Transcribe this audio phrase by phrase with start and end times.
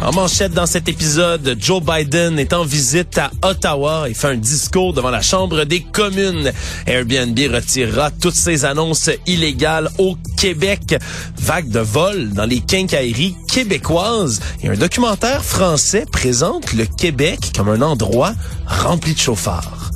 [0.00, 4.36] En manchette dans cet épisode, Joe Biden est en visite à Ottawa et fait un
[4.36, 6.52] discours devant la Chambre des communes.
[6.86, 10.96] Airbnb retirera toutes ses annonces illégales au Québec.
[11.36, 14.40] Vague de vol dans les quincailleries québécoises.
[14.62, 18.34] Et un documentaire français présente le Québec comme un endroit
[18.66, 19.90] rempli de chauffards.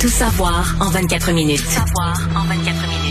[0.00, 1.64] Tout savoir en 24 minutes.
[1.64, 3.05] Savoir en 24 minutes.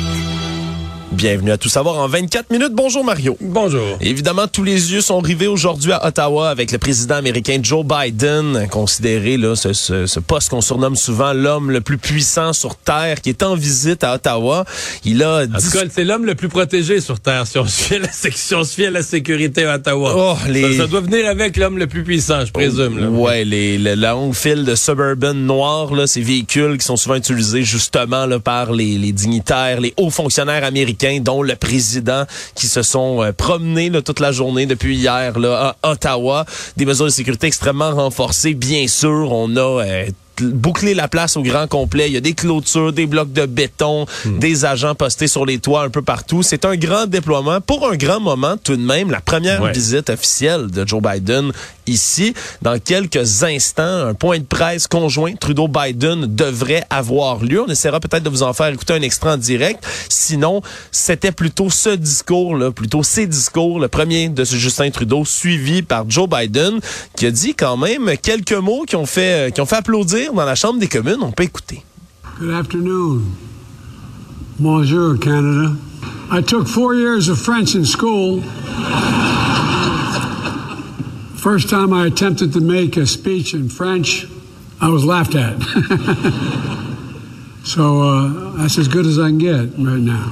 [1.16, 2.74] Bienvenue à Tout savoir en 24 minutes.
[2.74, 3.38] Bonjour Mario.
[3.40, 3.98] Bonjour.
[4.02, 8.68] Évidemment, tous les yeux sont rivés aujourd'hui à Ottawa avec le président américain Joe Biden,
[8.70, 13.22] considéré là ce, ce, ce poste qu'on surnomme souvent l'homme le plus puissant sur Terre,
[13.22, 14.66] qui est en visite à Ottawa.
[15.06, 15.59] Il a En
[15.90, 18.64] c'est l'homme le plus protégé sur Terre, si on se fie à la, si on
[18.66, 20.14] se fie à la sécurité à Ottawa.
[20.17, 23.00] Oh, les- ça, ça doit venir avec l'homme le plus puissant, je présume.
[23.00, 23.08] Là.
[23.09, 27.16] Ouais, les, le- la longue file de suburban noirs, là, ces véhicules qui sont souvent
[27.16, 32.25] utilisés justement là, par les, les dignitaires, les hauts fonctionnaires américains, dont le président,
[32.56, 36.45] qui se sont euh, promenés là, toute la journée depuis hier là, à Ottawa.
[36.78, 38.53] Des mesures de sécurité extrêmement renforcées.
[38.53, 40.06] Bien sûr, on a euh,
[40.41, 42.08] boucler la place au grand complet.
[42.08, 45.83] Il y a des clôtures, des blocs de béton, des agents postés sur les toits
[45.83, 46.44] un peu partout.
[46.44, 47.61] C'est un grand déploiement.
[47.61, 49.72] Pour un grand moment, tout de même, la première Ouais.
[49.72, 51.52] visite officielle de Joe Biden
[51.88, 52.33] ici.
[52.61, 57.61] Dans quelques instants, un point de presse conjoint Trudeau-Biden devrait avoir lieu.
[57.61, 59.83] On essaiera peut-être de vous en faire écouter un extrait en direct.
[60.09, 60.61] Sinon,
[60.92, 66.09] c'était plutôt ce discours-là, plutôt ces discours, le premier de ce Justin Trudeau, suivi par
[66.09, 66.80] Joe Biden,
[67.16, 70.25] qui a dit quand même quelques mots qui ont fait, euh, qui ont fait applaudir
[70.34, 71.22] dans la Chambre des communes.
[71.22, 71.84] On peut écouter.
[72.40, 73.22] Good afternoon.
[74.59, 75.76] Bonjour, Canada.
[76.32, 78.42] I took four years of French in school.
[81.38, 84.26] First time I attempted to make a speech in French,
[84.82, 85.61] I was laughed at.
[87.64, 90.32] so uh, that's as good as I can get right now.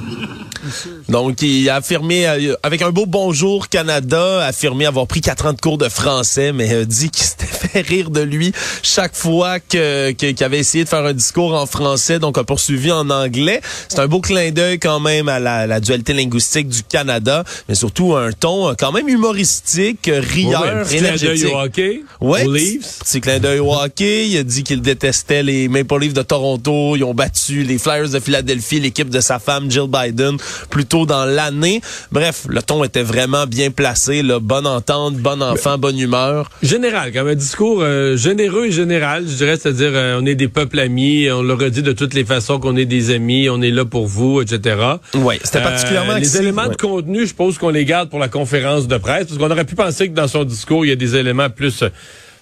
[1.08, 5.52] Donc, il a affirmé, euh, avec un beau bonjour Canada, affirmé avoir pris quatre ans
[5.52, 9.60] de cours de français, mais euh, dit qu'il s'était fait rire de lui chaque fois
[9.60, 13.10] que que- qu'il avait essayé de faire un discours en français, donc a poursuivi en
[13.10, 13.60] anglais.
[13.88, 17.74] C'est un beau clin d'œil quand même à la, la dualité linguistique du Canada, mais
[17.74, 21.54] surtout un ton euh, quand même humoristique, rieur, petit clin d'œil énergétique.
[21.54, 22.98] au hockey, petit- Leafs.
[23.00, 24.28] Petit clin d'œil au hockey.
[24.28, 26.96] Il a dit qu'il détestait les Maple Leafs de Toronto.
[26.96, 30.36] Ils ont battu les Flyers de Philadelphie, l'équipe de sa femme Jill Biden,
[30.70, 31.80] plus tôt dans l'année.
[32.12, 34.22] Bref, le ton était vraiment bien placé.
[34.22, 34.38] Là.
[34.38, 36.48] Bonne entente, bon enfant, bonne humeur.
[36.62, 40.46] Général, comme un discours euh, généreux et général, je dirais, c'est-à-dire euh, on est des
[40.46, 43.60] peuples amis, on leur a dit de toutes les façons qu'on est des amis, on
[43.60, 44.76] est là pour vous, etc.
[45.14, 46.68] Ouais, c'était particulièrement Euh, Les éléments ouais.
[46.68, 49.64] de contenu, je suppose qu'on les garde pour la conférence de presse, parce qu'on aurait
[49.64, 51.82] pu penser que dans son discours, il y a des éléments plus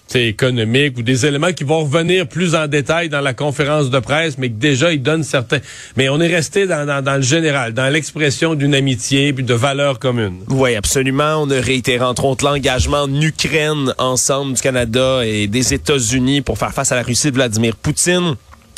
[0.07, 3.89] tu sais, économiques ou des éléments qui vont revenir plus en détail dans la conférence
[3.89, 5.59] de presse, mais que déjà, il donne certains...
[5.95, 9.53] Mais on est resté dans, dans, dans le général, dans l'expression d'une amitié puis de
[9.53, 10.39] valeurs communes.
[10.49, 11.41] Oui, absolument.
[11.41, 16.57] On a réitéré entre autres l'engagement en Ukraine ensemble du Canada et des États-Unis pour
[16.57, 18.35] faire face à la Russie de Vladimir Poutine.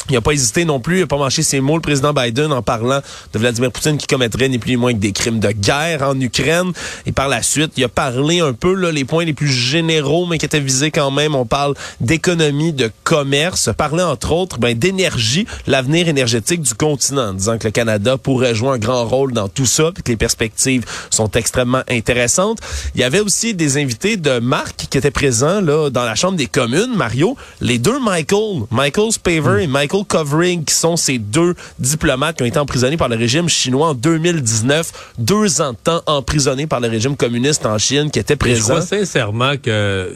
[0.10, 2.52] Il n'a pas hésité non plus, il n'a pas mâché ses mots, le président Biden,
[2.52, 3.02] en parlant
[3.34, 6.20] de Vladimir Poutine qui commettrait ni plus ni moins que des crimes de guerre en
[6.20, 6.72] Ukraine.
[7.06, 10.26] Et par la suite, il a parlé un peu là, les points les plus généraux,
[10.26, 11.34] mais qui étaient visés quand même.
[11.34, 17.34] On parle d'économie, de commerce, parler entre autres ben, d'énergie, l'avenir énergétique du continent, en
[17.34, 20.18] disant que le Canada pourrait jouer un grand rôle dans tout ça, puis que les
[20.18, 22.60] perspectives sont extrêmement intéressantes.
[22.94, 26.38] Il y avait aussi des invités de marque qui étaient présents là dans la Chambre
[26.38, 31.56] des communes, Mario, les deux Michael, Michael Spaver et Michael Covering, qui sont ces deux
[31.80, 36.02] diplomates qui ont été emprisonnés par le régime chinois en 2019, deux ans de temps
[36.06, 38.74] emprisonnés par le régime communiste en Chine, qui étaient Mais je présents.
[38.76, 40.16] crois sincèrement que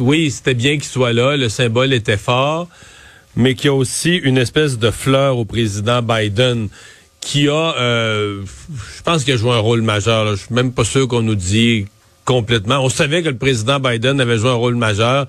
[0.00, 2.68] oui, c'était bien qu'il soit là, le symbole était fort,
[3.36, 6.68] mais qu'il y a aussi une espèce de fleur au président Biden
[7.20, 8.42] qui a, euh,
[8.96, 10.24] je pense qu'il a joué un rôle majeur.
[10.24, 10.30] là.
[10.32, 11.86] Je suis même pas sûr qu'on nous dit
[12.24, 12.78] complètement.
[12.80, 15.26] On savait que le président Biden avait joué un rôle majeur.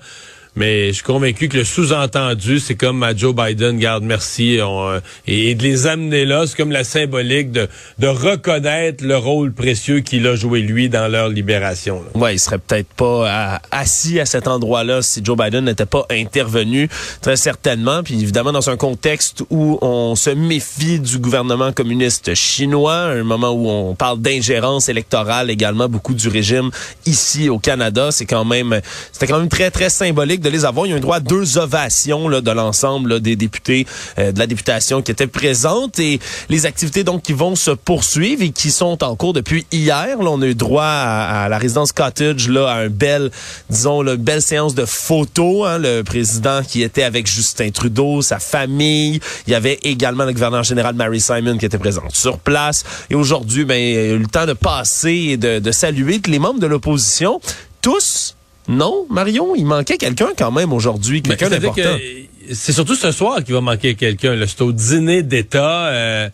[0.54, 4.90] Mais je suis convaincu que le sous-entendu, c'est comme à Joe Biden, garde merci, on,
[4.90, 7.68] euh, et, de les amener là, c'est comme la symbolique de,
[7.98, 12.02] de reconnaître le rôle précieux qu'il a joué lui dans leur libération.
[12.14, 16.04] Ouais, il serait peut-être pas euh, assis à cet endroit-là si Joe Biden n'était pas
[16.10, 16.90] intervenu,
[17.22, 18.02] très certainement.
[18.02, 23.52] Puis évidemment, dans un contexte où on se méfie du gouvernement communiste chinois, un moment
[23.52, 26.70] où on parle d'ingérence électorale également, beaucoup du régime
[27.06, 28.82] ici au Canada, c'est quand même,
[29.12, 30.86] c'était quand même très très symbolique de les avoir.
[30.86, 33.86] Ils ont eu droit à deux ovations là, de l'ensemble des députés
[34.18, 38.42] euh, de la députation qui étaient présentes et les activités donc qui vont se poursuivre
[38.42, 40.18] et qui sont en cours depuis hier.
[40.18, 43.30] Là, on a eu droit à, à la résidence cottage là à un bel,
[43.70, 45.66] disons, une belle séance de photos.
[45.66, 49.20] Hein, le président qui était avec Justin Trudeau, sa famille.
[49.46, 52.84] Il y avait également le gouverneur général Mary Simon qui était présente sur place.
[53.10, 56.20] Et aujourd'hui, ben, il y a eu le temps de passer et de, de saluer
[56.26, 57.40] les membres de l'opposition.
[57.80, 58.36] Tous
[58.68, 61.98] non, Marion, il manquait quelqu'un quand même aujourd'hui, quelqu'un c'est-à-dire d'important.
[61.98, 64.38] que C'est surtout ce soir qu'il va manquer quelqu'un.
[64.46, 65.86] C'est au dîner d'État.
[65.86, 66.28] euh,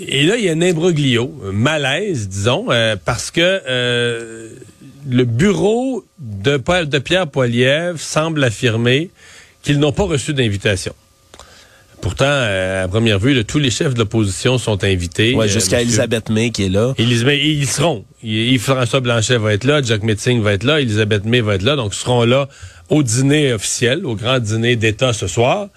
[0.00, 4.50] et là, il y a un imbroglio, un malaise, disons, euh, parce que euh,
[5.08, 9.10] le bureau de, de Pierre Poilievre semble affirmer
[9.62, 10.94] qu'ils n'ont pas reçu d'invitation.
[12.00, 15.34] Pourtant, euh, à première vue, là, tous les chefs de l'opposition sont invités.
[15.34, 16.94] Ouais, Euh, jusqu'à Elisabeth May qui est là.
[16.98, 18.04] Elisabeth- ils seront.
[18.22, 21.76] Yves-François Blanchet va être là, Jack Metzing va être là, Elisabeth May va être là.
[21.76, 22.48] Donc, ils seront là
[22.88, 25.68] au dîner officiel, au grand dîner d'État ce soir.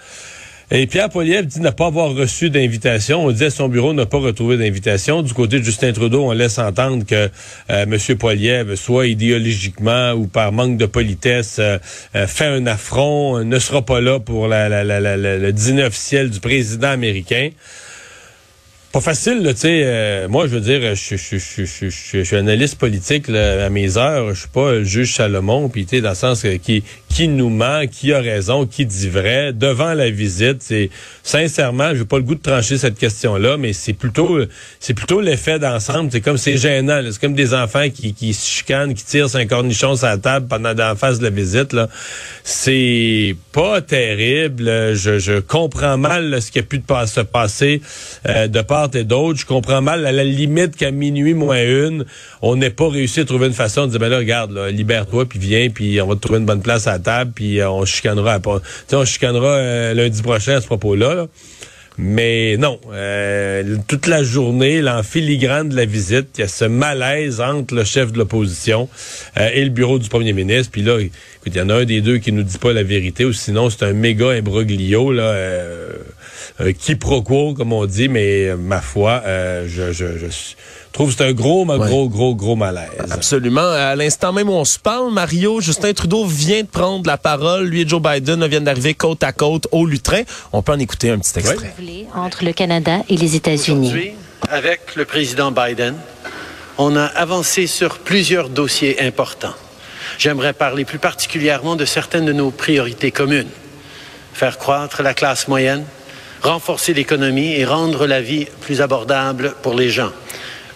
[0.73, 3.25] Et Pierre Poilievre dit ne pas avoir reçu d'invitation.
[3.25, 5.21] On disait son bureau n'a pas retrouvé d'invitation.
[5.21, 7.29] Du côté de Justin Trudeau, on laisse entendre que
[7.69, 8.17] euh, M.
[8.17, 11.77] Poilievre, soit idéologiquement ou par manque de politesse, euh,
[12.15, 17.49] euh, fait un affront, ne sera pas là pour le dîner officiel du président américain.
[18.93, 20.27] Pas facile, tu sais.
[20.27, 24.33] moi, je veux dire, je, suis analyste politique à mes heures.
[24.33, 27.49] Je suis pas le juge Salomon, puis tu sais, dans le sens qui, qui nous
[27.49, 29.53] ment, qui a raison, qui dit vrai.
[29.53, 30.89] Devant la visite, c'est
[31.23, 34.39] sincèrement, j'ai pas le goût de trancher cette question-là, mais c'est plutôt,
[34.79, 36.09] c'est plutôt l'effet d'ensemble.
[36.11, 37.01] C'est comme c'est gênant.
[37.11, 40.47] C'est comme des enfants qui, qui se chicanent, qui tirent un cornichon sur la table
[40.47, 41.73] pendant la phase de la visite.
[41.73, 41.89] Là,
[42.43, 44.95] c'est pas terrible.
[44.95, 47.81] Je, je comprends mal là, ce qui a pu se passer
[48.27, 49.39] euh, de part et d'autre.
[49.39, 52.05] Je comprends mal à la limite qu'à minuit moins une,
[52.41, 55.39] on n'ait pas réussi à trouver une façon de dire ben là regarde, libère-toi puis
[55.39, 58.35] viens puis on va te trouver une bonne place à table puis euh, on chicanera.
[58.35, 58.39] à
[58.93, 61.15] on chicanera euh, lundi prochain à ce propos-là.
[61.15, 61.27] là.
[61.97, 66.47] Mais non, euh, toute la journée, là, en filigrane de la visite, il y a
[66.47, 68.87] ce malaise entre le chef de l'opposition
[69.35, 70.71] et le bureau du premier ministre.
[70.71, 71.13] Puis là, écoute,
[71.47, 73.69] il y en a un des deux qui nous dit pas la vérité, ou sinon
[73.69, 75.93] c'est un méga imbroglio, là, euh,
[76.59, 80.27] un comme on dit, mais ma foi, euh, je, je,
[80.91, 82.89] je trouve que c'est un gros, ma- gros, gros, gros malaise.
[83.09, 83.61] Absolument.
[83.61, 87.63] À l'instant même où on se parle, Mario, Justin Trudeau vient de prendre la parole.
[87.65, 90.23] Lui et Joe Biden viennent d'arriver côte à côte au lutrin.
[90.51, 91.73] On peut en écouter un petit extrait.
[92.13, 93.87] entre le Canada et les États-Unis.
[93.87, 94.11] Aujourd'hui,
[94.49, 95.95] avec le président Biden,
[96.77, 99.55] on a avancé sur plusieurs dossiers importants.
[100.17, 103.47] J'aimerais parler plus particulièrement de certaines de nos priorités communes.
[104.33, 105.85] Faire croître la classe moyenne,
[106.41, 110.11] renforcer l'économie et rendre la vie plus abordable pour les gens.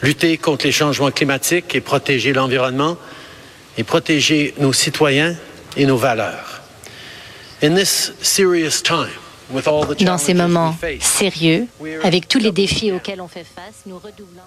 [0.06, 2.96] Lutter contre les changements climatiques et protéger l'environnement
[3.76, 5.36] et protéger nos citoyens
[5.76, 6.62] et nos valeurs.
[10.00, 11.66] Dans ces moments sérieux,
[12.04, 14.44] avec tous les défis auxquels on fait face, nous redoublons.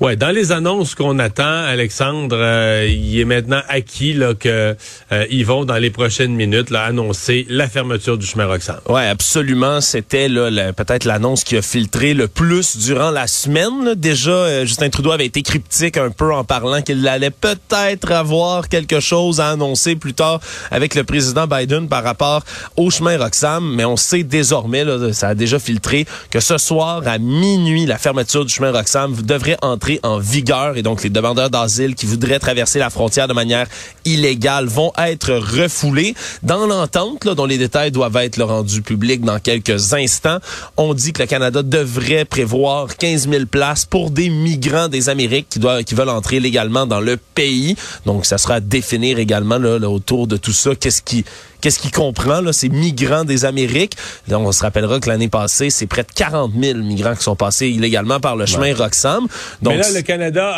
[0.00, 4.76] Ouais, dans les annonces qu'on attend, Alexandre, euh, il est maintenant acquis là, que
[5.12, 8.80] euh, ils vont dans les prochaines minutes là, annoncer la fermeture du chemin Roxham.
[8.88, 9.80] Ouais, absolument.
[9.80, 13.94] C'était là peut-être l'annonce qui a filtré le plus durant la semaine.
[13.94, 18.68] Déjà, euh, Justin Trudeau avait été cryptique un peu en parlant qu'il allait peut-être avoir
[18.68, 20.40] quelque chose à annoncer plus tard
[20.72, 22.42] avec le président Biden par rapport
[22.76, 23.72] au chemin Roxham.
[23.76, 27.96] Mais on sait désormais, là, ça a déjà filtré, que ce soir à minuit, la
[27.96, 32.38] fermeture du chemin Roxham devrait entrer en vigueur et donc les demandeurs d'asile qui voudraient
[32.38, 33.66] traverser la frontière de manière
[34.04, 36.14] illégale vont être refoulés.
[36.42, 40.38] Dans l'entente, dont les détails doivent être rendus publics dans quelques instants,
[40.76, 45.48] on dit que le Canada devrait prévoir 15 000 places pour des migrants des Amériques
[45.48, 47.76] qui, doivent, qui veulent entrer légalement dans le pays.
[48.06, 50.74] Donc, ça sera à définir également là, autour de tout ça.
[50.74, 51.24] Qu'est-ce qui
[51.64, 53.94] Qu'est-ce qu'il comprend, là, ces migrants des Amériques?
[54.28, 57.36] Là, on se rappellera que l'année passée, c'est près de 40 000 migrants qui sont
[57.36, 59.26] passés illégalement par le chemin Roxham.
[59.62, 60.52] Donc, Mais là, le Canada,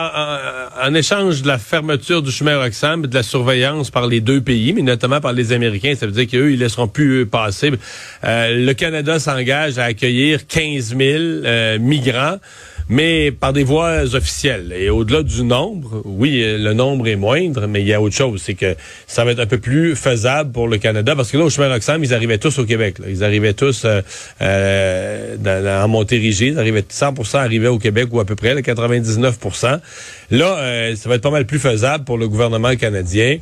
[0.77, 4.09] en, en- en échange de la fermeture du chemin Roxham, et de la surveillance par
[4.09, 7.21] les deux pays, mais notamment par les Américains, ça veut dire qu'eux, ils laisseront plus
[7.21, 7.71] eux, passer.
[8.25, 12.39] Euh, le Canada s'engage à accueillir 15 000 euh, migrants
[12.88, 14.73] mais par des voies officielles.
[14.76, 18.40] Et au-delà du nombre, oui, le nombre est moindre, mais il y a autre chose,
[18.45, 18.76] c'est que
[19.07, 21.69] ça va être un peu plus faisable pour le Canada, parce que là, au chemin
[21.69, 22.97] Roxham, ils arrivaient tous au Québec.
[23.09, 24.02] Ils arrivaient tous euh,
[24.40, 29.81] euh, en Montérégie, ils arrivaient 100% arrivaient au Québec, ou à peu près, là, 99%.
[30.31, 33.38] Là, euh, ça va être pas mal plus faisable pour le gouvernement canadien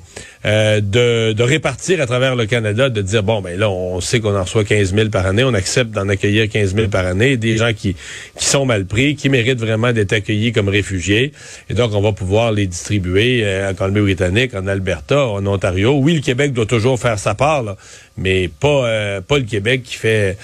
[0.46, 4.20] euh, de, de répartir à travers le Canada, de dire, bon, ben là, on sait
[4.20, 7.38] qu'on en reçoit 15 000 par année, on accepte d'en accueillir 15 000 par année,
[7.38, 7.96] des gens qui,
[8.38, 11.32] qui sont mal pris, qui méritent vraiment d'être accueillis comme réfugiés,
[11.70, 15.98] et donc on va pouvoir les distribuer euh, en Colombie-Britannique, en Alberta, en Ontario.
[15.98, 17.76] Oui, le Québec doit toujours faire sa part,
[18.18, 20.36] mais pas, euh, pas le Québec qui fait,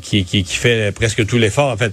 [0.00, 1.70] qui, qui fait presque tout l'effort.
[1.70, 1.92] En fait,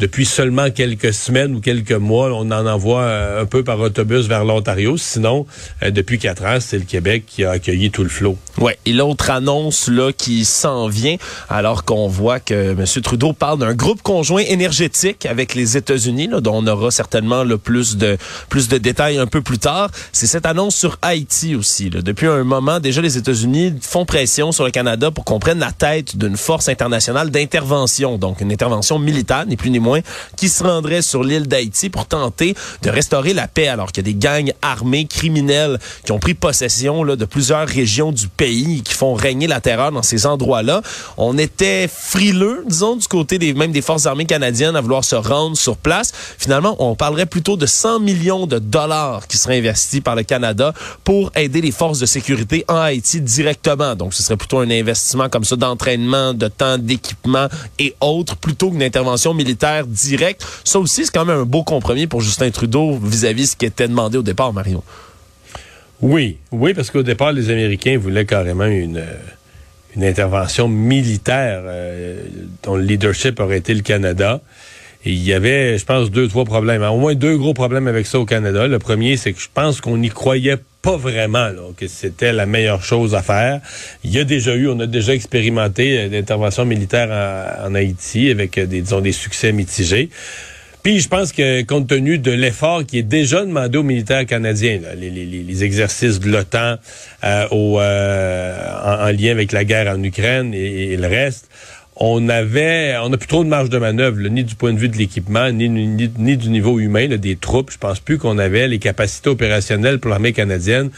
[0.00, 4.26] depuis seulement quelques semaines ou quelques mois, on en envoie euh, un peu par autobus
[4.26, 4.96] vers l'Ontario.
[4.96, 5.44] Sinon,
[5.82, 8.38] euh, depuis quatre ans, c'est le Québec qui a accueilli tout le flot.
[8.58, 8.78] Ouais.
[8.86, 11.16] Et l'autre annonce là qui s'en vient,
[11.50, 12.84] alors qu'on voit que M.
[13.02, 17.98] Trudeau parle d'un groupe conjoint énergétique avec les États-Unis, dont on aura certainement le plus
[17.98, 18.16] de
[18.48, 19.90] plus de détails un peu plus tard.
[20.12, 21.90] C'est cette annonce sur Haïti aussi.
[21.90, 25.72] Depuis un moment, déjà les États-Unis font pression sur le Canada pour qu'on prenne la
[25.72, 29.89] tête d'une force internationale d'intervention, donc une intervention militaire, ni plus ni moins
[30.36, 34.10] qui se rendrait sur l'île d'Haïti pour tenter de restaurer la paix, alors qu'il y
[34.10, 38.80] a des gangs armés criminels qui ont pris possession de plusieurs régions du pays et
[38.80, 40.82] qui font régner la terreur dans ces endroits-là.
[41.16, 45.16] On était frileux, disons, du côté des même des forces armées canadiennes à vouloir se
[45.16, 46.12] rendre sur place.
[46.38, 50.72] Finalement, on parlerait plutôt de 100 millions de dollars qui seraient investis par le Canada
[51.04, 53.94] pour aider les forces de sécurité en Haïti directement.
[53.94, 58.70] Donc, ce serait plutôt un investissement comme ça d'entraînement, de temps, d'équipement et autres, plutôt
[58.70, 60.44] qu'une intervention militaire direct.
[60.64, 63.88] Ça aussi, c'est quand même un beau compromis pour Justin Trudeau vis-à-vis ce qui était
[63.88, 64.82] demandé au départ, Mario.
[66.00, 69.04] Oui, oui, parce qu'au départ, les Américains voulaient carrément une,
[69.96, 72.22] une intervention militaire euh,
[72.62, 74.40] dont le leadership aurait été le Canada.
[75.04, 76.82] Il y avait, je pense, deux, trois problèmes.
[76.82, 78.66] Au moins deux gros problèmes avec ça au Canada.
[78.66, 82.46] Le premier, c'est que je pense qu'on n'y croyait pas vraiment là, que c'était la
[82.46, 83.60] meilleure chose à faire.
[84.04, 87.08] Il y a déjà eu, on a déjà expérimenté d'intervention militaire
[87.64, 90.10] en, Haïti avec des, disons, des succès mitigés.
[90.82, 94.80] Puis je pense que compte tenu de l'effort qui est déjà demandé aux militaires canadiens,
[94.80, 96.76] là, les, exercices de l'OTAN
[97.22, 101.50] euh, euh, en, en, lien avec la guerre en Ukraine et le reste,
[102.02, 104.88] on avait, on n'a plus trop de marge de manœuvre, ni du point de vue
[104.88, 105.68] de l'équipement, ni,
[106.08, 107.70] du niveau humain, des troupes.
[107.70, 110.88] Je pense plus qu'on avait les capacités opérationnelles pour l'armée canadienne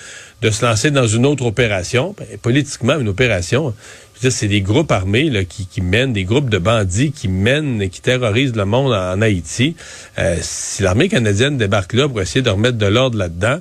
[0.43, 2.15] de se lancer dans une autre opération.
[2.17, 3.75] Ben, politiquement, une opération,
[4.15, 8.65] c'est des groupes armés qui, mènent, des groupes de bandits qui mènent, qui terrorisent le
[8.65, 9.75] monde en, en Haïti.
[10.21, 13.59] Euh, si l'armée canadienne débarque là pour essayer de remettre de l'ordre là-dedans,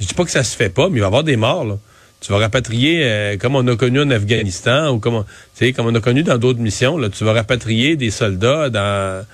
[0.00, 1.66] je dis pas que ça se fait pas, mais il va y avoir des morts.
[1.66, 1.76] Là
[2.20, 5.24] tu vas rapatrier, euh, comme on a connu en Afghanistan ou comme,
[5.74, 9.24] comme on a connu dans d'autres missions, là, tu vas rapatrier des soldats dans,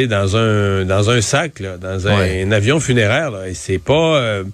[0.00, 2.42] dans un dans un sac, là, dans un, ouais.
[2.42, 3.30] un, avion funéraire.
[3.30, 4.44] Là, et c'est pas, euh,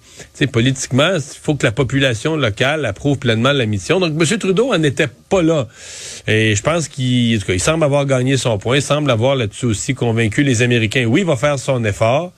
[0.50, 4.00] politiquement, il faut que la population locale approuve pleinement la mission.
[4.00, 4.38] Donc, M.
[4.38, 5.68] Trudeau en était pas là.
[6.26, 9.94] Et je pense qu'il il semble avoir gagné son point, il semble avoir là-dessus aussi
[9.94, 11.04] convaincu les Américains.
[11.04, 12.32] Oui, il va faire son effort,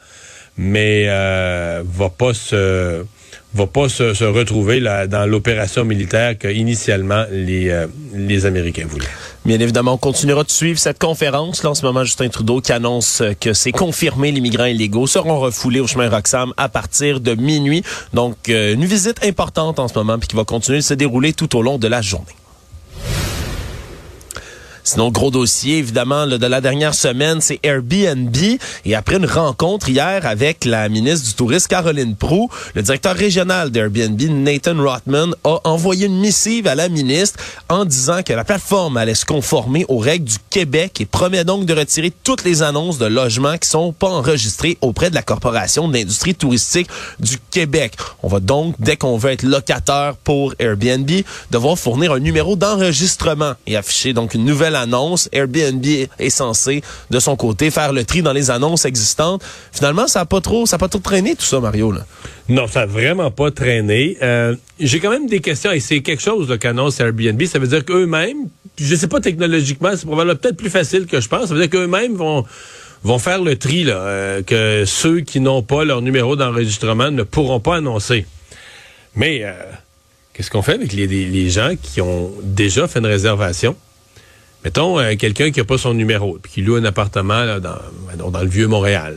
[0.59, 3.04] mais euh, va pas se
[3.54, 9.07] va pas se, retrouver dans l'opération militaire qu'initialement les, euh, les Américains voulaient.
[9.45, 11.62] Bien évidemment, on continuera de suivre cette conférence.
[11.62, 15.40] Là, en ce moment, Justin Trudeau qui annonce que c'est confirmé, les migrants illégaux seront
[15.40, 17.83] refoulés au chemin Roxham à partir de minuit.
[18.12, 21.33] Donc, euh, une visite importante en ce moment, puis qui va continuer de se dérouler
[21.33, 22.26] tout au long de la journée.
[24.84, 28.37] Sinon, gros dossier, évidemment, de la dernière semaine, c'est Airbnb.
[28.84, 33.70] Et après une rencontre hier avec la ministre du Tourisme, Caroline Prou, le directeur régional
[33.70, 38.96] d'Airbnb, Nathan Rothman, a envoyé une missive à la ministre en disant que la plateforme
[38.96, 42.99] allait se conformer aux règles du Québec et promet donc de retirer toutes les annonces
[42.99, 47.94] de logements qui sont pas enregistrées auprès de la Corporation d'industrie touristique du Québec.
[48.22, 51.10] On va donc, dès qu'on veut être locataire pour Airbnb,
[51.50, 55.28] devoir fournir un numéro d'enregistrement et afficher donc une nouvelle annonce.
[55.32, 55.84] Airbnb
[56.18, 59.42] est censé, de son côté, faire le tri dans les annonces existantes.
[59.72, 61.94] Finalement, ça n'a pas trop, ça a pas trop traîné tout ça, Mario.
[62.48, 64.16] Non, ça n'a vraiment pas traîné.
[64.22, 67.42] Euh, J'ai quand même des questions et c'est quelque chose qu'annonce Airbnb.
[67.44, 68.48] Ça veut dire qu'eux-mêmes,
[68.78, 71.48] je sais pas technologiquement, c'est probablement peut-être plus facile que je pense.
[71.48, 72.44] Ça veut dire qu'eux-mêmes vont
[73.02, 77.22] vont faire le tri là, euh, que ceux qui n'ont pas leur numéro d'enregistrement ne
[77.22, 78.26] pourront pas annoncer.
[79.14, 79.52] Mais euh,
[80.34, 83.74] qu'est-ce qu'on fait avec les, les gens qui ont déjà fait une réservation?
[84.64, 88.40] Mettons euh, quelqu'un qui n'a pas son numéro, puis qui loue un appartement dans, dans
[88.40, 89.17] le vieux Montréal.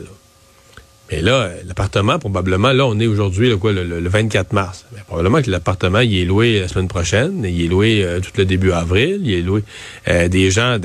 [1.10, 4.86] Mais là, l'appartement, probablement, là, on est aujourd'hui quoi, le, le, 24 mars.
[4.92, 8.30] Mais probablement que l'appartement, il est loué la semaine prochaine, il est loué euh, tout
[8.36, 9.62] le début avril, il est loué
[10.08, 10.78] euh, des gens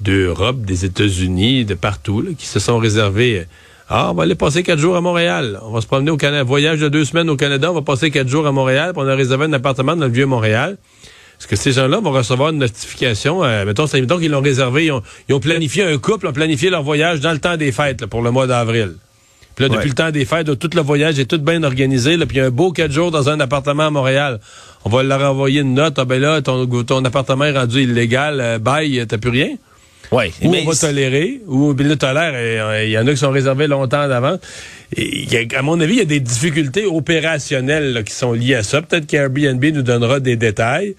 [0.00, 3.44] d'Europe, de, des États-Unis, de partout, qui se sont réservés.
[3.90, 5.60] ah, on va aller passer quatre jours à Montréal.
[5.62, 6.44] On va se promener au Canada.
[6.44, 9.08] Voyage de deux semaines au Canada, on va passer quatre jours à Montréal, puis on
[9.08, 10.78] a réservé un appartement dans le vieux Montréal.
[11.38, 13.44] Est-ce que ces gens-là vont recevoir une notification?
[13.44, 16.68] Euh, mettons, mettons qu'ils l'ont réservé, ils ont, ils ont, planifié un couple, ont planifié
[16.68, 18.94] leur voyage dans le temps des fêtes là, pour le mois d'avril.
[19.54, 22.16] Puis là, depuis le temps des fêtes, tout le voyage est tout bien organisé.
[22.16, 24.38] Là, puis il y a un beau quatre jours dans un appartement à Montréal.
[24.84, 25.98] On va leur envoyer une note.
[25.98, 28.40] Ah ben là, ton, ton appartement est rendu illégal.
[28.40, 29.56] Euh, bye, t'as plus rien.
[30.12, 30.32] Ouais.
[30.42, 33.16] Ou Mais on va tolérer, ou bien là, tolère, euh, il y en a qui
[33.16, 34.38] sont réservés longtemps d'avant.
[35.56, 38.80] À mon avis, il y a des difficultés opérationnelles là, qui sont liées à ça.
[38.80, 40.94] Peut-être qu'Airbnb nous donnera des détails.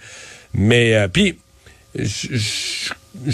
[0.53, 1.37] Mais euh, puis,
[1.95, 2.91] je-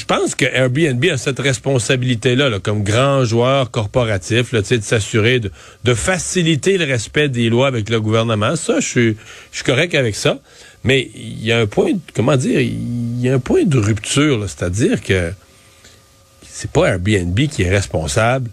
[0.08, 5.52] pense que Airbnb a cette responsabilité-là, là, comme grand joueur corporatif, là, de s'assurer de,
[5.84, 8.56] de faciliter le respect des lois avec le gouvernement.
[8.56, 9.18] Ça, je suis,
[9.52, 10.40] je suis correct avec ça.
[10.84, 13.78] Mais il y a un point, de- comment dire, il y a un point de
[13.78, 15.32] rupture, c'est-à-dire que
[16.48, 18.50] c'est pas Airbnb qui est responsable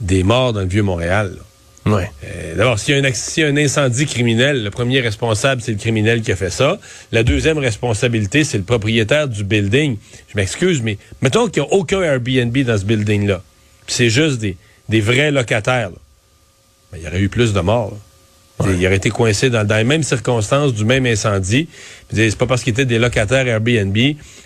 [0.00, 1.32] des morts dans le Vieux-Montréal.
[1.36, 1.42] là.
[1.86, 2.10] Ouais.
[2.24, 5.00] Euh, D'abord, s'il y, a un, acc- s'il y a un incendie criminel, le premier
[5.00, 6.78] responsable, c'est le criminel qui a fait ça.
[7.10, 9.96] La deuxième responsabilité, c'est le propriétaire du building.
[10.28, 13.42] Je m'excuse, mais mettons qu'il n'y a aucun Airbnb dans ce building-là.
[13.86, 14.56] Puis C'est juste des,
[14.90, 15.90] des vrais locataires.
[16.92, 17.92] Ben, il y aurait eu plus de morts.
[17.92, 18.66] là.
[18.78, 21.66] Il aurait été coincé dans, dans les mêmes circonstances du même incendie.
[22.12, 23.96] C'est pas parce qu'ils étaient des locataires Airbnb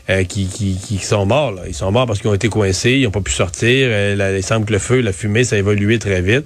[0.09, 1.51] euh, qui, qui, qui sont morts.
[1.51, 1.63] là.
[1.67, 3.89] Ils sont morts parce qu'ils ont été coincés, ils n'ont pas pu sortir.
[3.91, 6.45] Euh, il semble que le feu, la fumée, ça a évolué très vite.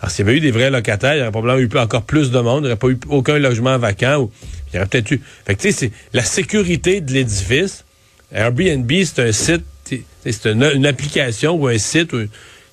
[0.00, 2.30] Alors, s'il y avait eu des vrais locataires, il y aurait probablement eu encore plus
[2.30, 2.64] de monde.
[2.64, 4.18] Il n'y aurait pas eu aucun logement vacant.
[4.22, 4.30] Ou,
[4.72, 5.20] il y aurait peut-être eu...
[5.46, 7.84] Fait que, tu sais, c'est la sécurité de l'édifice.
[8.32, 12.18] Airbnb, c'est un site, c'est une, une application ou un site où,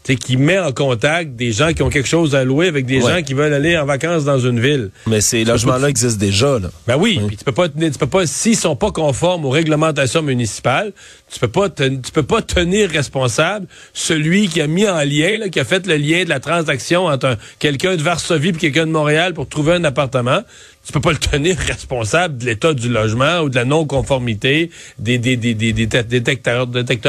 [0.03, 3.17] qui met en contact des gens qui ont quelque chose à louer avec des Ouais.
[3.17, 4.89] gens qui veulent aller en vacances dans une ville.
[5.07, 6.69] Mais ces logements-là existent déjà, là.
[6.87, 10.21] Ben oui, puis tu peux pas tu peux pas s'ils sont pas conformes aux réglementations
[10.21, 10.91] municipales,
[11.33, 15.59] tu peux pas tu peux pas tenir responsable celui qui a mis en lien qui
[15.59, 18.91] a fait le lien de la transaction entre un- quelqu'un de Varsovie et quelqu'un de
[18.91, 20.41] Montréal pour trouver un appartement.
[20.85, 25.17] Tu peux pas le tenir responsable de l'état du logement ou de la non-conformité des,
[25.17, 26.67] détecteurs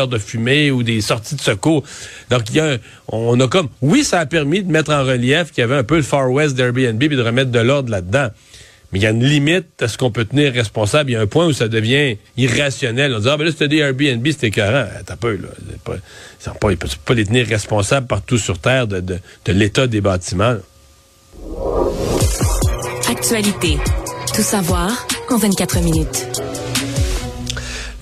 [0.09, 1.83] de fumée ou des sorties de secours.
[2.31, 2.79] Donc, il y a un-
[3.09, 5.83] on a comme, oui, ça a permis de mettre en relief qu'il y avait un
[5.85, 8.29] peu le Far West d'Airbnb et de remettre de l'ordre là-dedans.
[8.95, 11.11] Mais il y a une limite à ce qu'on peut tenir responsable.
[11.11, 13.13] Il y a un point où ça devient irrationnel.
[13.13, 14.87] On dit, ah, ben là, c'était des Airbnb, c'était écœurant.
[14.89, 15.49] Ah, T'as peu, là.
[15.83, 15.97] Pas,
[16.61, 20.55] pas, ils peuvent pas les tenir responsables partout sur Terre de, de, l'état des bâtiments.
[23.09, 23.79] Actualité.
[24.33, 26.27] Tout savoir en 24 minutes.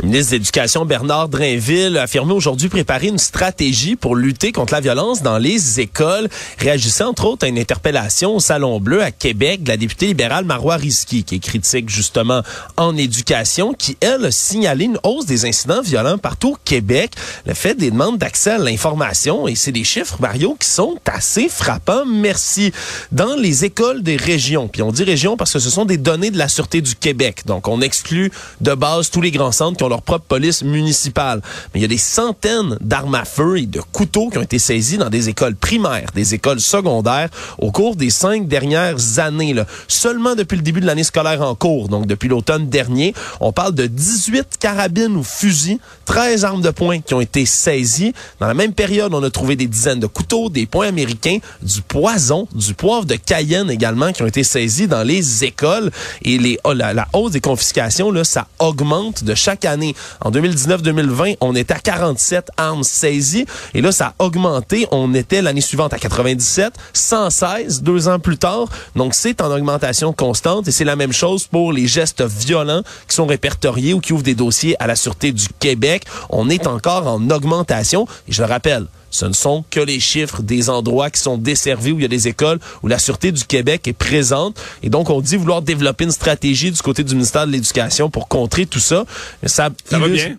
[0.03, 4.73] Le ministre de l'Éducation, Bernard Drainville, a affirmé aujourd'hui préparer une stratégie pour lutter contre
[4.73, 6.29] la violence dans les écoles,
[6.59, 10.45] réagissant entre autres à une interpellation au Salon Bleu à Québec de la députée libérale
[10.45, 12.43] Marois Risky, qui est critique justement
[12.77, 17.13] en éducation, qui, elle, a signalé une hausse des incidents violents partout au Québec,
[17.47, 21.49] le fait des demandes d'accès à l'information, et c'est des chiffres, Mario, qui sont assez
[21.49, 22.07] frappants.
[22.07, 22.73] Merci.
[23.13, 26.33] Dans les écoles des régions, puis on dit régions parce que ce sont des données
[26.33, 29.85] de la Sûreté du Québec, donc on exclut de base tous les grands centres qui
[29.85, 31.41] ont leur propre police municipale.
[31.73, 34.59] Mais il y a des centaines d'armes à feu et de couteaux qui ont été
[34.59, 37.29] saisis dans des écoles primaires, des écoles secondaires
[37.59, 39.55] au cours des cinq dernières années.
[39.55, 39.67] Là.
[39.89, 43.75] Seulement depuis le début de l'année scolaire en cours, donc depuis l'automne dernier, on parle
[43.75, 48.13] de 18 carabines ou fusils, 13 armes de poing qui ont été saisies.
[48.41, 51.83] Dans la même période, on a trouvé des dizaines de couteaux, des poings américains, du
[51.83, 55.91] poison, du poivre de Cayenne également qui ont été saisis dans les écoles.
[56.23, 59.82] Et les, oh, la, la hausse des confiscations, là, ça augmente de chaque année.
[60.21, 63.47] En 2019-2020, on était à 47 armes saisies.
[63.75, 64.87] Et là, ça a augmenté.
[64.91, 68.69] On était l'année suivante à 97, 116 deux ans plus tard.
[68.97, 70.69] Donc, c'est en augmentation constante.
[70.69, 74.23] Et c'est la même chose pour les gestes violents qui sont répertoriés ou qui ouvrent
[74.23, 76.05] des dossiers à la Sûreté du Québec.
[76.31, 78.07] On est encore en augmentation.
[78.29, 81.93] Et je le rappelle, ce ne sont que les chiffres des endroits qui sont desservis
[81.93, 84.59] où il y a des écoles où la Sûreté du Québec est présente.
[84.83, 88.27] Et donc, on dit vouloir développer une stratégie du côté du ministère de l'Éducation pour
[88.27, 89.05] contrer tout ça.
[89.43, 90.37] Mais ça, Ça va bien?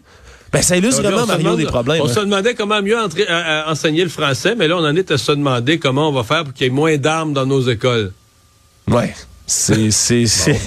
[0.52, 2.02] Ben, ça illustre vraiment, Mario, demande- des problèmes.
[2.02, 2.14] On hein.
[2.14, 5.10] se demandait comment mieux entrer- à- à enseigner le français, mais là, on en est
[5.12, 7.62] à se demander comment on va faire pour qu'il y ait moins d'armes dans nos
[7.70, 8.12] écoles.
[8.88, 9.14] Ouais.
[9.46, 10.60] C'est, c'est, c'est.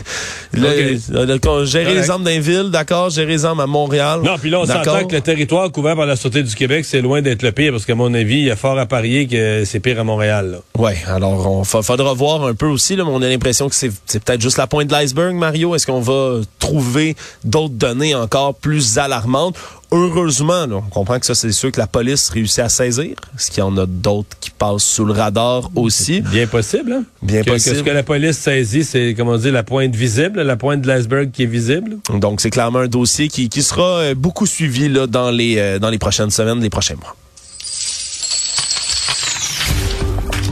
[0.52, 3.10] Le- gérer les armes d'un ville, d'accord.
[3.10, 4.20] Gérer les armes à Montréal.
[4.22, 7.00] Non, puis là, on s'entend que le territoire couvert par la Sûreté du Québec, c'est
[7.00, 9.64] loin d'être le pire, parce qu'à mon avis, il y a fort à parier que
[9.64, 10.60] c'est pire à Montréal.
[10.78, 13.74] Ouais, alors on fa- faudra voir un peu aussi, là, mais on a l'impression que
[13.74, 15.74] c'est, c'est peut-être juste la pointe de l'iceberg, Mario.
[15.74, 19.56] Est-ce qu'on va trouver d'autres données encore plus alarmantes?
[19.92, 23.14] Heureusement, là, on comprend que ça, c'est sûr que la police réussit à saisir.
[23.36, 26.22] Est-ce qu'il y en a d'autres qui passent sous le radar aussi?
[26.22, 27.04] Bien possible, hein?
[27.22, 27.76] Bien que, possible.
[27.76, 30.88] que ce que la police saisit, c'est, comment dit, la pointe visible, la pointe de
[30.88, 31.98] l'iceberg qui est visible.
[32.12, 35.78] Donc, c'est clairement un dossier qui, qui sera euh, beaucoup suivi là, dans, les, euh,
[35.78, 37.14] dans les prochaines semaines, les prochains mois.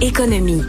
[0.00, 0.62] Économie.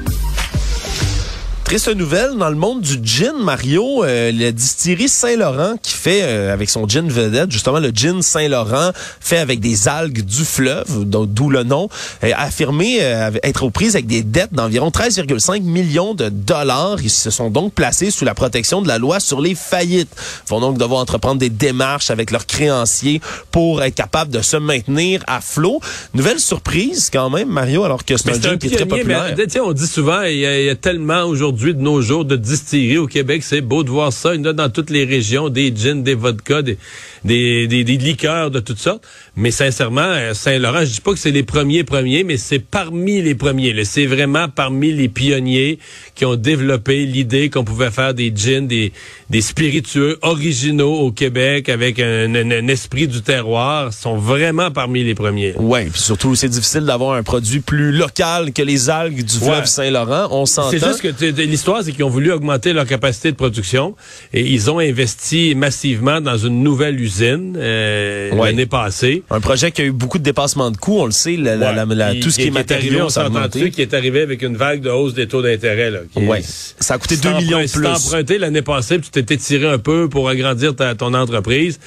[1.65, 4.03] Triste nouvelle dans le monde du gin, Mario.
[4.03, 8.91] Euh, la distillerie Saint-Laurent qui fait euh, avec son gin vedette, justement le gin Saint-Laurent,
[9.19, 11.89] fait avec des algues du fleuve, d'où le nom,
[12.21, 16.97] a affirmé euh, être aux prises avec des dettes d'environ 13,5 millions de dollars.
[17.01, 20.15] Ils se sont donc placés sous la protection de la loi sur les faillites.
[20.45, 24.57] Ils vont donc devoir entreprendre des démarches avec leurs créanciers pour être capables de se
[24.57, 25.79] maintenir à flot.
[26.13, 29.33] Nouvelle surprise quand même, Mario, alors que c'est un gin qui est très populaire.
[29.35, 32.25] Mais, on dit souvent, il y, a, il y a tellement aujourd'hui de nos jours
[32.25, 33.43] de distilleries au Québec.
[33.43, 34.35] C'est beau de voir ça.
[34.35, 36.77] Il y en a dans toutes les régions, des gins, des vodkas, des,
[37.23, 39.05] des, des, liqueurs de toutes sortes.
[39.35, 43.21] Mais sincèrement, euh, Saint-Laurent, je dis pas que c'est les premiers premiers, mais c'est parmi
[43.21, 43.83] les premiers.
[43.85, 45.79] C'est vraiment parmi les pionniers
[46.13, 48.91] qui ont développé l'idée qu'on pouvait faire des gins, des,
[49.29, 52.33] des spiritueux originaux au Québec avec un,
[52.67, 53.89] esprit du terroir.
[53.91, 55.53] Ils sont vraiment parmi les premiers.
[55.57, 59.65] Oui, puis surtout, c'est difficile d'avoir un produit plus local que les algues du fleuve
[59.65, 60.27] Saint-Laurent.
[60.31, 60.71] On s'entend.
[60.71, 61.07] C'est juste que
[61.45, 63.95] l'histoire, c'est qu'ils ont voulu augmenter leur capacité de production
[64.33, 69.23] et ils ont investi massivement dans une nouvelle usine euh, l'année passée.
[69.29, 72.31] Un projet qui a eu beaucoup de dépassements de coûts, on le sait, la, tout
[72.31, 73.71] ce qui, est matériaux, on augmenté.
[73.71, 75.91] qui est arrivé avec une vague de hausse des taux d'intérêt.
[76.15, 77.85] Oui, ça a coûté 2 millions de plus.
[77.85, 81.79] Si emprunté l'année passée, puis tu t'étais tiré un peu pour agrandir ta, ton entreprise,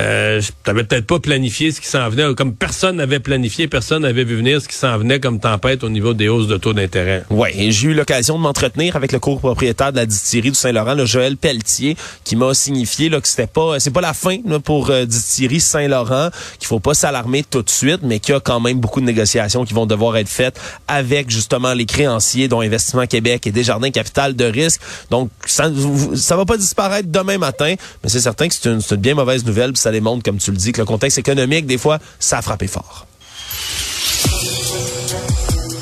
[0.00, 4.24] euh, t'avais peut-être pas planifié ce qui s'en venait, comme personne n'avait planifié, personne n'avait
[4.24, 7.24] vu venir ce qui s'en venait comme tempête au niveau des hausses de taux d'intérêt.
[7.30, 11.04] Oui, j'ai eu l'occasion de m'entretenir avec le copropriétaire de la distillerie du Saint-Laurent, le
[11.04, 14.90] Joël Pelletier, qui m'a signifié là, que c'était pas c'est pas la fin là, pour
[14.90, 18.60] euh, distillerie Saint-Laurent, qu'il faut pas s'alarmer tout de suite, mais qu'il y a quand
[18.60, 23.06] même beaucoup de négociations qui vont devoir être faites avec justement les créanciers dont Investissement
[23.06, 24.80] Québec et Desjardins Capital de risque.
[25.10, 25.70] Donc ça
[26.14, 29.72] ça va pas disparaître demain matin, mais c'est certain que c'est une bien mauvaise nouvelle
[29.82, 32.66] ça démontre, comme tu le dis, que le contexte économique, des fois, ça a frappé
[32.66, 33.06] fort.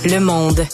[0.05, 0.67] Le monde.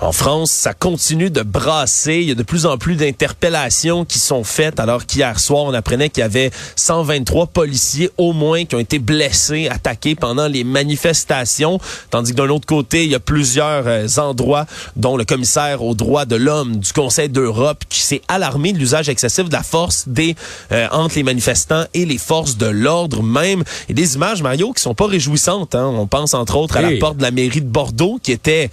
[0.00, 2.16] En France, ça continue de brasser.
[2.16, 4.80] Il y a de plus en plus d'interpellations qui sont faites.
[4.80, 8.98] Alors qu'hier soir, on apprenait qu'il y avait 123 policiers au moins qui ont été
[8.98, 11.78] blessés, attaqués pendant les manifestations.
[12.10, 15.94] Tandis que d'un autre côté, il y a plusieurs euh, endroits, dont le commissaire aux
[15.94, 20.08] droits de l'homme du Conseil d'Europe, qui s'est alarmé de l'usage excessif de la force
[20.08, 20.34] des
[20.72, 23.62] euh, entre les manifestants et les forces de l'ordre même.
[23.88, 25.76] Et des images, Mario, qui sont pas réjouissantes.
[25.76, 25.86] Hein.
[25.94, 28.70] On pense entre autres à la porte de la mairie de Bordeaux, qui était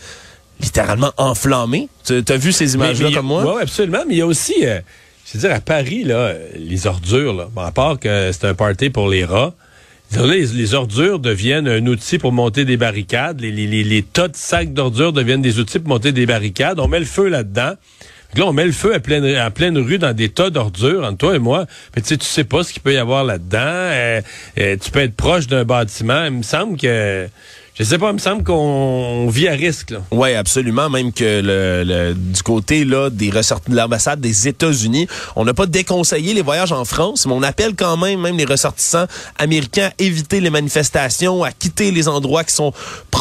[0.61, 1.89] littéralement enflammé.
[2.05, 3.55] Tu as vu ces images-là comme moi?
[3.55, 4.03] Oui, absolument.
[4.07, 4.79] Mais il y a aussi, euh,
[5.25, 8.89] je veux dire, à Paris, là, les ordures, là, à part que c'est un party
[8.89, 9.53] pour les rats,
[10.19, 13.39] les, ordures deviennent un outil pour monter des barricades.
[13.39, 16.79] Les, les, les tas de sacs d'ordures deviennent des outils pour monter des barricades.
[16.79, 17.73] On met le feu là-dedans.
[18.35, 21.17] Là, on met le feu à pleine, à pleine rue dans des tas d'ordures, entre
[21.17, 21.65] toi et moi.
[21.95, 23.59] Mais tu sais, tu sais pas ce qu'il peut y avoir là-dedans.
[23.59, 24.21] Euh,
[24.57, 26.25] euh, tu peux être proche d'un bâtiment.
[26.25, 27.27] Il me semble que
[27.81, 29.95] je sais pas, il me semble qu'on vit à risque.
[30.11, 30.87] Oui, absolument.
[30.87, 35.65] Même que le, du côté là des ressortissants de l'ambassade des États-Unis, on n'a pas
[35.65, 39.07] déconseillé les voyages en France, mais on appelle quand même même les ressortissants
[39.39, 42.71] américains à éviter les manifestations, à quitter les endroits qui sont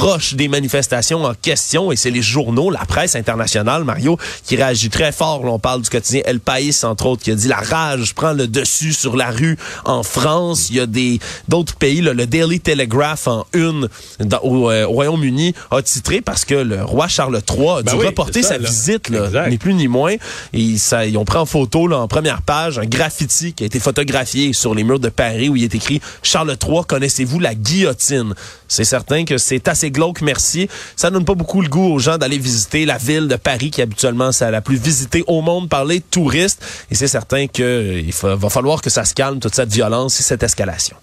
[0.00, 1.92] proches des manifestations en question.
[1.92, 5.44] Et c'est les journaux, la presse internationale, Mario, qui réagit très fort.
[5.44, 8.46] on parle du quotidien El País, entre autres, qui a dit la rage prend le
[8.46, 10.70] dessus sur la rue en France.
[10.70, 13.88] Il y a des d'autres pays, le Daily Telegraph en une
[14.22, 18.42] euh, au, Royaume-Uni a titré parce que le roi Charles III a dû ben reporter
[18.42, 20.14] sa visite, là, ni plus ni moins.
[20.54, 23.66] Et ça, ils ont pris en photo là, en première page un graffiti qui a
[23.66, 27.54] été photographié sur les murs de Paris où il est écrit Charles III, connaissez-vous la
[27.54, 28.34] guillotine?
[28.66, 30.68] C'est certain que c'est assez glauque, merci.
[30.96, 33.82] Ça donne pas beaucoup le goût aux gens d'aller visiter la ville de Paris qui
[33.82, 36.62] habituellement c'est la plus visitée au monde par les touristes.
[36.90, 40.42] Et c'est certain qu'il va falloir que ça se calme toute cette violence et cette
[40.42, 40.96] escalation.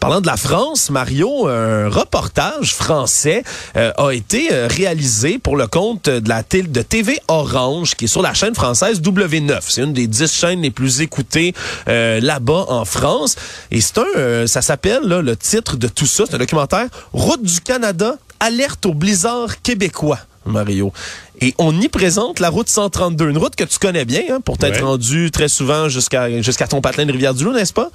[0.00, 3.42] Parlant de la France, Mario, un reportage français
[3.76, 8.08] euh, a été euh, réalisé pour le compte de la de TV Orange, qui est
[8.08, 9.58] sur la chaîne française W9.
[9.66, 11.52] C'est une des dix chaînes les plus écoutées
[11.88, 13.34] euh, là-bas en France.
[13.72, 17.60] Et c'est un, ça s'appelle le titre de tout ça, c'est un documentaire Route du
[17.60, 20.20] Canada, alerte au blizzard québécois.
[20.46, 20.92] Mario.
[21.40, 24.56] Et on y présente la route 132, une route que tu connais bien, hein, pour
[24.58, 27.90] t'être rendu très souvent jusqu'à jusqu'à ton patelin de Rivière-du-Loup, n'est-ce pas?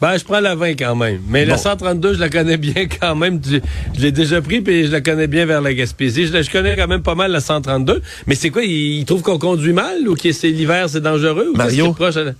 [0.00, 1.20] Ben, je prends la 20 quand même.
[1.28, 3.38] Mais la 132, je la connais bien quand même.
[3.44, 3.58] Je,
[4.00, 6.26] l'ai déjà pris, puis je la connais bien vers la Gaspésie.
[6.26, 8.00] Je, connais quand même pas mal la 132.
[8.26, 11.50] Mais c'est quoi, ils, trouvent qu'on conduit mal ou que c'est l'hiver, c'est dangereux?
[11.52, 11.94] Ou Mario,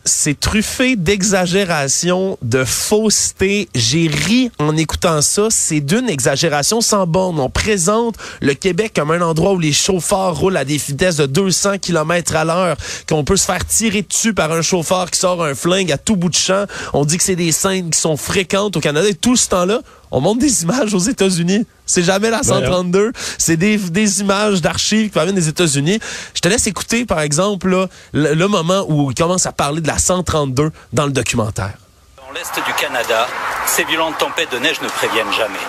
[0.05, 3.69] c'est truffé d'exagération, de fausseté.
[3.75, 5.49] J'ai ri en écoutant ça.
[5.51, 7.39] C'est d'une exagération sans borne.
[7.41, 11.27] On présente le Québec comme un endroit où les chauffeurs roulent à des vitesses de
[11.27, 15.45] 200 km à l'heure, qu'on peut se faire tirer dessus par un chauffeur qui sort
[15.45, 16.65] un flingue à tout bout de champ.
[16.95, 19.09] On dit que c'est des des scènes qui sont fréquentes au Canada.
[19.09, 19.81] Et tout ce temps-là,
[20.13, 21.67] on montre des images aux États-Unis.
[21.85, 23.11] C'est jamais la 132.
[23.39, 25.99] C'est des, des images d'archives qui proviennent des États-Unis.
[26.35, 29.81] Je te laisse écouter, par exemple, là, le, le moment où il commence à parler
[29.81, 31.75] de la 132 dans le documentaire.
[32.19, 33.27] Dans l'est du Canada,
[33.67, 35.65] ces violentes tempêtes de neige ne préviennent jamais.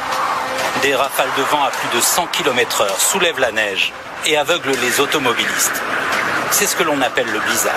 [0.84, 3.92] Des rafales de vent à plus de 100 km heure soulèvent la neige
[4.28, 5.82] et aveuglent les automobilistes.
[6.52, 7.74] C'est ce que l'on appelle le blizzard.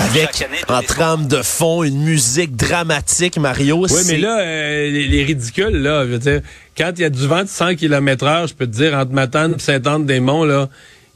[0.00, 3.86] Avec en trame de fond une musique dramatique, Mario.
[3.88, 6.40] Oui, mais là, euh, les, les, ridicules, là, je veux dire,
[6.76, 9.12] quand il y a du vent de 100 km heure, je peux te dire, entre
[9.12, 10.68] Matane et Saint-Anne-des-Monts, là,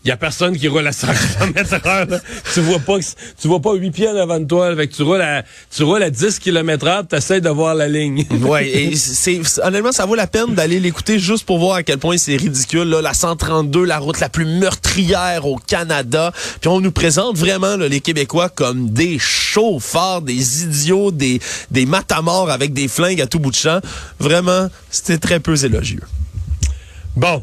[0.05, 1.07] il y a personne qui roule à 100
[1.39, 2.07] km heure.
[2.07, 2.21] Là.
[2.53, 2.99] Tu vois pas
[3.41, 4.67] tu vois pas 8 pieds devant de toi.
[4.67, 7.89] Avec tu roules à tu roules à 10 km heure, tu essaies de voir la
[7.89, 8.27] ligne.
[8.43, 11.99] ouais, et c'est honnêtement ça vaut la peine d'aller l'écouter juste pour voir à quel
[11.99, 16.33] point c'est ridicule là, la 132, la route la plus meurtrière au Canada.
[16.61, 21.87] Puis on nous présente vraiment là, les Québécois comme des chauffeurs, des idiots, des des
[21.87, 23.81] matamors avec des flingues à tout bout de champ.
[24.19, 26.03] Vraiment, c'était très peu élogieux.
[27.15, 27.43] Bon,